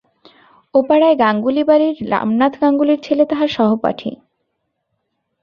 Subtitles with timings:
[0.73, 4.11] ওপাড়ায় গাঙ্গুলি-বাড়ির রামনাথ গাঙ্গুলির ছেলে তাহার সহপাঠী।